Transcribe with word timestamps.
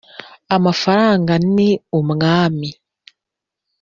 amafaranga 0.55 1.33
ni 1.55 1.69
umwami. 1.99 2.69